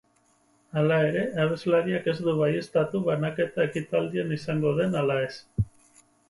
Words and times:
Hala 0.79 0.95
ere, 1.09 1.25
abeslariak 1.43 2.09
ez 2.13 2.15
du 2.27 2.33
baieztatu 2.39 3.03
banaketa 3.09 3.67
ekitaldian 3.71 4.35
izango 4.39 4.73
den 4.81 4.99
ala 5.05 5.21
ez. 5.29 5.33